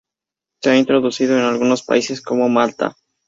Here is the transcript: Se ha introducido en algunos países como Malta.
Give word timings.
Se 0.63 0.71
ha 0.71 0.77
introducido 0.79 1.37
en 1.37 1.43
algunos 1.45 1.83
países 1.83 2.23
como 2.23 2.49
Malta. 2.49 2.95